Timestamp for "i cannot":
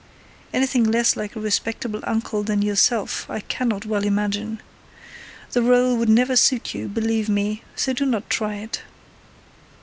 3.29-3.85